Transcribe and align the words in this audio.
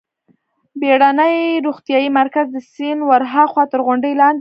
بېړنی 0.79 1.37
روغتیايي 1.65 2.09
مرکز 2.19 2.45
د 2.51 2.57
سیند 2.71 2.99
ورهاخوا 3.09 3.63
تر 3.71 3.79
غونډۍ 3.85 4.13
لاندې 4.21 4.39
و. 4.39 4.39